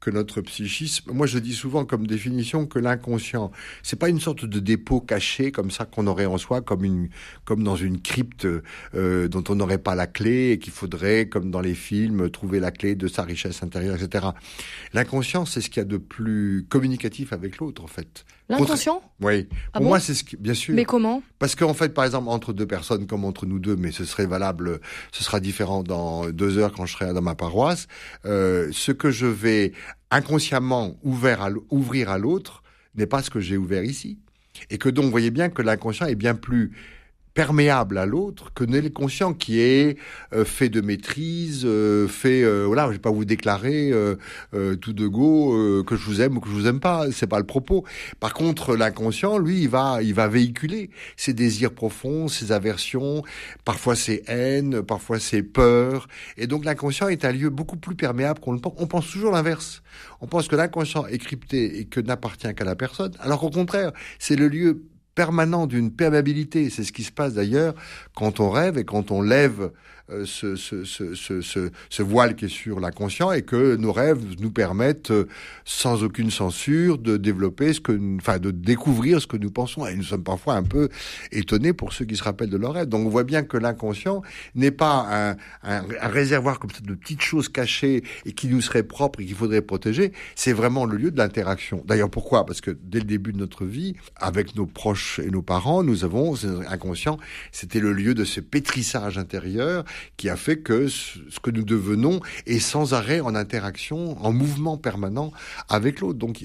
que 0.00 0.10
notre 0.10 0.40
psychisme. 0.40 1.12
Moi, 1.12 1.26
je 1.26 1.38
dis 1.38 1.54
souvent 1.54 1.84
comme 1.84 2.06
définition 2.06 2.66
que 2.66 2.78
l'inconscient, 2.78 3.50
c'est 3.82 3.98
pas 3.98 4.08
une 4.08 4.20
sorte 4.20 4.44
de 4.44 4.60
dépôt 4.60 5.00
caché 5.00 5.52
comme 5.52 5.70
ça 5.70 5.84
qu'on 5.84 6.06
aurait 6.06 6.26
en 6.26 6.38
soi, 6.38 6.60
comme 6.60 6.84
une, 6.84 7.08
comme 7.44 7.64
dans 7.64 7.76
une 7.76 8.00
crypte 8.00 8.46
euh, 8.94 9.28
dont 9.28 9.44
on 9.48 9.56
n'aurait 9.56 9.78
pas 9.78 9.94
la 9.94 10.06
clé 10.06 10.52
et 10.52 10.58
qu'il 10.58 10.72
faudrait, 10.72 11.28
comme 11.28 11.50
dans 11.50 11.60
les 11.60 11.74
films, 11.74 12.30
trouver 12.30 12.60
la 12.60 12.70
clé 12.70 12.94
de 12.94 13.08
sa 13.08 13.22
richesse 13.22 13.62
intérieure, 13.62 13.96
etc. 14.00 14.28
L'inconscient, 14.92 15.44
c'est 15.44 15.60
ce 15.60 15.68
qu'il 15.68 15.80
y 15.80 15.86
a 15.86 15.88
de 15.88 15.98
plus 15.98 16.66
communicatif 16.68 17.32
avec 17.32 17.58
l'autre, 17.58 17.82
en 17.82 17.88
fait. 17.88 18.24
L'inconscient 18.48 19.02
Oui. 19.20 19.46
Ah 19.50 19.72
Pour 19.74 19.82
bon 19.82 19.88
moi, 19.88 20.00
c'est 20.00 20.14
ce 20.14 20.24
qui, 20.24 20.36
bien 20.36 20.54
sûr. 20.54 20.74
Mais 20.74 20.84
comment 20.84 21.22
Parce 21.38 21.54
qu'en 21.54 21.74
fait, 21.74 21.92
par 21.92 22.04
exemple, 22.04 22.28
entre 22.28 22.52
deux 22.52 22.66
personnes 22.66 23.06
comme 23.06 23.24
entre 23.24 23.44
nous 23.44 23.58
deux, 23.58 23.76
mais 23.76 23.92
ce 23.92 24.04
serait 24.04 24.26
valable, 24.26 24.80
ce 25.12 25.22
sera 25.22 25.38
différent 25.40 25.82
dans 25.82 26.30
deux 26.30 26.56
heures 26.56 26.72
quand 26.72 26.86
je 26.86 26.94
serai 26.94 27.12
dans 27.12 27.20
ma 27.22 27.34
paroisse, 27.34 27.88
euh, 28.24 28.68
ce 28.72 28.92
que 28.92 29.10
je 29.10 29.26
vais 29.26 29.72
inconsciemment 30.10 30.96
ouvert 31.02 31.42
à 31.42 31.50
ouvrir 31.70 32.10
à 32.10 32.18
l'autre 32.18 32.62
n'est 32.94 33.06
pas 33.06 33.22
ce 33.22 33.30
que 33.30 33.40
j'ai 33.40 33.56
ouvert 33.56 33.84
ici. 33.84 34.18
Et 34.70 34.78
que 34.78 34.88
donc, 34.88 35.04
vous 35.04 35.10
voyez 35.10 35.30
bien 35.30 35.50
que 35.50 35.62
l'inconscient 35.62 36.06
est 36.06 36.14
bien 36.14 36.34
plus 36.34 36.72
perméable 37.38 37.98
à 37.98 38.04
l'autre 38.04 38.52
que 38.52 38.64
n'est 38.64 38.80
le 38.80 38.90
conscient 38.90 39.32
qui 39.32 39.60
est 39.60 39.96
euh, 40.32 40.44
fait 40.44 40.68
de 40.68 40.80
maîtrise, 40.80 41.62
euh, 41.64 42.08
fait 42.08 42.42
euh, 42.42 42.64
voilà, 42.66 42.88
je 42.88 42.94
vais 42.94 42.98
pas 42.98 43.12
vous 43.12 43.24
déclarer 43.24 43.92
euh, 43.92 44.16
euh, 44.54 44.74
tout 44.74 44.92
de 44.92 45.06
go 45.06 45.54
euh, 45.54 45.84
que 45.84 45.94
je 45.94 46.04
vous 46.04 46.20
aime 46.20 46.36
ou 46.36 46.40
que 46.40 46.48
je 46.48 46.54
vous 46.54 46.66
aime 46.66 46.80
pas, 46.80 47.12
c'est 47.12 47.28
pas 47.28 47.38
le 47.38 47.46
propos. 47.46 47.84
Par 48.18 48.34
contre, 48.34 48.74
l'inconscient, 48.74 49.38
lui, 49.38 49.60
il 49.62 49.68
va 49.68 50.02
il 50.02 50.14
va 50.14 50.26
véhiculer 50.26 50.90
ses 51.16 51.32
désirs 51.32 51.72
profonds, 51.72 52.26
ses 52.26 52.50
aversions, 52.50 53.22
parfois 53.64 53.94
ses 53.94 54.24
haines, 54.26 54.82
parfois 54.82 55.20
ses 55.20 55.44
peurs 55.44 56.08
et 56.38 56.48
donc 56.48 56.64
l'inconscient 56.64 57.06
est 57.06 57.24
un 57.24 57.30
lieu 57.30 57.50
beaucoup 57.50 57.76
plus 57.76 57.94
perméable 57.94 58.40
qu'on 58.40 58.52
le 58.52 58.58
pense. 58.58 58.74
On 58.78 58.88
pense 58.88 59.08
toujours 59.08 59.30
l'inverse. 59.30 59.84
On 60.20 60.26
pense 60.26 60.48
que 60.48 60.56
l'inconscient 60.56 61.06
est 61.06 61.18
crypté 61.18 61.78
et 61.78 61.84
que 61.84 62.00
n'appartient 62.00 62.52
qu'à 62.52 62.64
la 62.64 62.74
personne, 62.74 63.12
alors 63.20 63.38
qu'au 63.38 63.50
contraire, 63.50 63.92
c'est 64.18 64.34
le 64.34 64.48
lieu 64.48 64.82
permanent 65.18 65.66
d'une 65.66 65.90
perméabilité. 65.90 66.70
C'est 66.70 66.84
ce 66.84 66.92
qui 66.92 67.02
se 67.02 67.10
passe 67.10 67.34
d'ailleurs 67.34 67.74
quand 68.14 68.38
on 68.38 68.50
rêve 68.50 68.78
et 68.78 68.84
quand 68.84 69.10
on 69.10 69.20
lève 69.20 69.72
ce, 70.24 70.56
ce, 70.56 70.84
ce, 70.84 71.14
ce, 71.14 71.70
ce, 71.90 72.02
voile 72.02 72.34
qui 72.34 72.46
est 72.46 72.48
sur 72.48 72.80
l'inconscient 72.80 73.32
et 73.32 73.42
que 73.42 73.76
nos 73.76 73.92
rêves 73.92 74.22
nous 74.40 74.50
permettent, 74.50 75.10
euh, 75.10 75.26
sans 75.64 76.02
aucune 76.02 76.30
censure, 76.30 76.98
de 76.98 77.16
développer 77.16 77.72
ce 77.72 77.80
que, 77.80 78.16
enfin, 78.16 78.38
de 78.38 78.50
découvrir 78.50 79.20
ce 79.20 79.26
que 79.26 79.36
nous 79.36 79.50
pensons. 79.50 79.86
Et 79.86 79.94
nous 79.94 80.02
sommes 80.02 80.24
parfois 80.24 80.54
un 80.54 80.62
peu 80.62 80.88
étonnés 81.32 81.72
pour 81.72 81.92
ceux 81.92 82.04
qui 82.04 82.16
se 82.16 82.22
rappellent 82.22 82.50
de 82.50 82.56
leurs 82.56 82.72
rêves. 82.72 82.88
Donc 82.88 83.06
on 83.06 83.10
voit 83.10 83.24
bien 83.24 83.42
que 83.42 83.56
l'inconscient 83.56 84.22
n'est 84.54 84.70
pas 84.70 85.06
un, 85.10 85.36
un, 85.62 85.82
réservoir 86.08 86.58
comme 86.58 86.70
ça 86.70 86.80
de 86.80 86.94
petites 86.94 87.22
choses 87.22 87.48
cachées 87.48 88.02
et 88.24 88.32
qui 88.32 88.48
nous 88.48 88.60
seraient 88.60 88.82
propres 88.82 89.20
et 89.20 89.26
qu'il 89.26 89.36
faudrait 89.36 89.62
protéger. 89.62 90.12
C'est 90.34 90.52
vraiment 90.52 90.84
le 90.84 90.96
lieu 90.96 91.10
de 91.10 91.18
l'interaction. 91.18 91.82
D'ailleurs, 91.86 92.10
pourquoi? 92.10 92.46
Parce 92.46 92.60
que 92.60 92.70
dès 92.70 92.98
le 92.98 93.04
début 93.04 93.32
de 93.32 93.38
notre 93.38 93.64
vie, 93.64 93.94
avec 94.16 94.56
nos 94.56 94.66
proches 94.66 95.18
et 95.18 95.30
nos 95.30 95.42
parents, 95.42 95.82
nous 95.82 96.04
avons, 96.04 96.34
inconscient, 96.68 97.18
c'était 97.52 97.80
le 97.80 97.92
lieu 97.92 98.14
de 98.14 98.24
ce 98.24 98.40
pétrissage 98.40 99.18
intérieur 99.18 99.84
qui 100.16 100.28
a 100.28 100.36
fait 100.36 100.58
que 100.58 100.88
ce 100.88 101.40
que 101.42 101.50
nous 101.50 101.64
devenons 101.64 102.20
est 102.46 102.58
sans 102.58 102.94
arrêt 102.94 103.20
en 103.20 103.34
interaction, 103.34 104.22
en 104.24 104.32
mouvement 104.32 104.76
permanent 104.76 105.32
avec 105.68 106.00
l'autre. 106.00 106.18
Donc, 106.18 106.44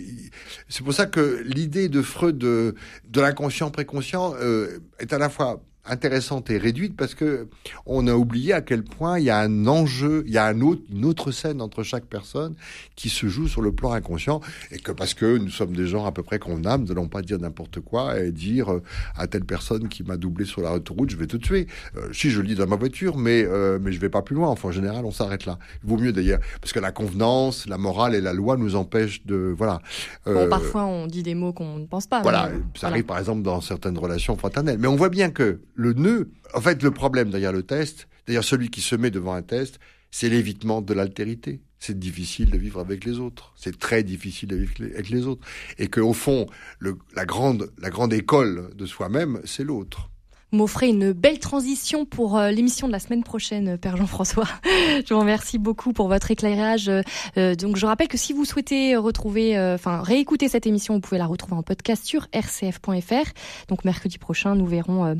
c'est 0.70 0.84
pour 0.84 0.94
ça 0.94 1.06
que 1.06 1.44
l'idée 1.46 1.90
de 1.90 2.02
Freud 2.02 2.38
de, 2.38 2.76
de 3.08 3.22
l'inconscient 3.22 3.72
préconscient 3.72 4.34
euh, 4.40 4.80
est 5.00 5.14
à 5.14 5.18
la 5.18 5.30
fois 5.30 5.62
intéressante 5.86 6.50
et 6.50 6.58
réduite 6.58 6.96
parce 6.96 7.14
que 7.14 7.48
on 7.86 8.08
a 8.08 8.14
oublié 8.14 8.54
à 8.54 8.62
quel 8.62 8.84
point 8.84 9.20
il 9.20 9.26
y 9.26 9.30
a 9.30 9.40
un 9.40 9.68
enjeu, 9.68 10.24
il 10.28 10.34
y 10.34 10.38
a 10.38 10.46
un 10.46 10.62
autre, 10.62 10.82
une 10.92 11.04
autre 11.04 11.32
scène 11.32 11.62
entre 11.62 11.84
chaque 11.84 12.06
personne 12.06 12.56
qui 12.96 13.10
se 13.10 13.28
joue 13.28 13.48
sur 13.48 13.62
le 13.62 13.74
plan 13.74 13.92
inconscient 13.92 14.40
et 14.72 14.80
que 14.80 14.92
parce 14.92 15.14
que 15.14 15.38
nous 15.38 15.50
sommes 15.50 15.76
des 15.76 15.88
gens 15.88 16.06
à 16.06 16.12
peu 16.12 16.24
près 16.24 16.40
convenables, 16.40 16.84
nous 16.84 16.90
n'allons 16.90 17.10
pas 17.10 17.22
dire 17.22 17.38
n'importe 17.40 17.82
quoi 17.82 18.20
et 18.20 18.32
dire 18.32 18.72
euh, 18.72 18.82
à 19.18 19.28
telle 19.28 19.44
personne 19.44 19.90
qui 19.90 20.04
m'a 20.04 20.16
doublé 20.16 20.46
sur 20.46 20.62
la 20.62 20.72
autoroute, 20.74 21.10
je 21.10 21.18
vais 21.18 21.28
te 21.28 21.38
tuer. 21.38 21.68
Euh, 21.98 22.14
si 22.14 22.30
je 22.30 22.40
le 22.40 22.48
dis 22.48 22.56
dans 22.56 22.68
ma 22.68 22.78
voiture, 22.78 23.18
mais 23.18 23.44
euh, 23.44 23.78
mais 23.82 23.92
je 23.92 24.00
vais 24.00 24.10
pas 24.10 24.22
plus 24.22 24.36
loin. 24.36 24.48
Enfin, 24.48 24.70
en 24.70 24.72
général, 24.72 25.04
on 25.06 25.12
s'arrête 25.12 25.46
là. 25.46 25.60
Il 25.84 25.90
vaut 25.90 25.98
mieux 25.98 26.14
d'ailleurs 26.14 26.40
parce 26.62 26.72
que 26.72 26.80
la 26.80 26.92
convenance, 26.92 27.68
la 27.68 27.78
morale 27.78 28.16
et 28.16 28.22
la 28.22 28.34
loi 28.34 28.56
nous 28.56 28.76
empêchent 28.76 29.26
de 29.26 29.54
voilà. 29.58 29.82
Bon, 30.26 30.32
Euh, 30.34 30.48
parfois 30.48 30.86
on 30.86 31.08
dit 31.08 31.24
des 31.24 31.36
mots 31.36 31.52
qu'on 31.52 31.78
ne 31.78 31.86
pense 31.86 32.08
pas. 32.08 32.22
voilà, 32.22 32.50
mais, 32.54 32.62
ça 32.76 32.88
arrive 32.88 33.04
par 33.04 33.20
exemple 33.20 33.42
dans 33.42 33.60
certaines 33.60 33.98
relations 33.98 34.38
fraternelles. 34.38 34.78
Mais 34.80 34.88
on 34.88 34.96
voit 34.96 35.10
bien 35.10 35.30
que 35.30 35.60
le 35.76 35.94
nœud, 35.94 36.32
en 36.54 36.62
fait, 36.62 36.84
le 36.84 36.92
problème 36.92 37.30
derrière 37.30 37.54
le 37.54 37.64
test, 37.64 38.08
d'ailleurs 38.28 38.44
celui 38.44 38.70
qui 38.70 38.82
se 38.82 38.96
met 38.96 39.12
devant 39.12 39.34
un 39.34 39.42
test, 39.42 39.80
c'est 40.12 40.30
l'évitement 40.30 40.82
de 40.82 40.94
l'altérité. 40.94 41.62
C'est 41.80 42.00
difficile 42.00 42.50
de 42.50 42.58
vivre 42.58 42.80
avec 42.80 43.04
les 43.04 43.20
autres. 43.20 43.54
C'est 43.58 43.78
très 43.78 44.04
difficile 44.04 44.50
de 44.50 44.56
vivre 44.56 44.74
avec 44.80 45.10
les 45.10 45.26
autres. 45.26 45.46
Et 45.78 45.90
qu'au 45.90 46.14
fond, 46.14 46.46
le, 46.80 46.98
la 47.16 47.26
grande, 47.26 47.74
la 47.80 47.90
grande 47.90 48.14
école 48.14 48.74
de 48.76 48.86
soi-même, 48.86 49.42
c'est 49.44 49.66
l'autre. 49.66 50.10
M'offrez 50.54 50.88
une 50.88 51.12
belle 51.12 51.40
transition 51.40 52.06
pour 52.06 52.38
euh, 52.38 52.52
l'émission 52.52 52.88
de 52.88 52.92
la 52.92 53.00
semaine 53.00 53.24
prochaine, 53.24 53.70
euh, 53.70 53.78
Père 53.78 53.98
Jean-François. 53.98 54.48
je 55.06 55.14
vous 55.14 55.20
remercie 55.20 55.58
beaucoup 55.58 55.94
pour 55.94 56.08
votre 56.08 56.32
éclairage. 56.32 56.90
Euh, 57.38 57.56
donc, 57.56 57.76
je 57.76 57.86
rappelle 57.86 58.08
que 58.08 58.18
si 58.18 58.34
vous 58.34 58.46
souhaitez 58.46 58.96
retrouver, 58.96 59.60
enfin, 59.60 60.02
réécouter 60.02 60.48
cette 60.48 60.68
émission, 60.68 60.96
vous 60.96 61.00
pouvez 61.00 61.18
la 61.18 61.26
retrouver 61.26 61.56
en 61.56 61.64
podcast 61.64 62.06
sur 62.06 62.28
rcf.fr. 62.34 63.32
Donc, 63.68 63.86
mercredi 63.86 64.18
prochain, 64.18 64.56
nous 64.56 64.66
verrons 64.66 65.18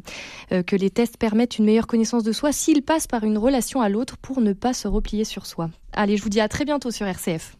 que 0.50 0.76
les 0.76 0.90
tests 0.90 1.18
permettent 1.18 1.58
une 1.58 1.66
meilleure 1.66 1.88
connaissance 1.88 2.24
de 2.24 2.32
soi 2.32 2.52
s'ils 2.52 2.84
passent 2.84 3.08
par 3.08 3.24
une 3.24 3.38
relation 3.38 3.82
à 3.82 3.90
l'autre 3.90 4.18
pour 4.18 4.42
ne 4.42 4.54
pas 4.54 4.74
se 4.74 4.88
replier 4.88 5.24
sur 5.24 5.46
soi. 5.46 5.70
Allez, 5.94 6.18
je 6.18 6.24
vous 6.24 6.30
dis 6.30 6.42
à 6.42 6.48
très 6.48 6.66
bientôt 6.66 6.92
sur 6.92 7.08
RCF. 7.08 7.58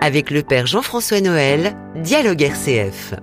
Avec 0.00 0.30
le 0.30 0.42
père 0.42 0.66
Jean-François 0.66 1.20
Noël, 1.20 1.74
Dialogue 1.96 2.42
RCF. 2.42 3.14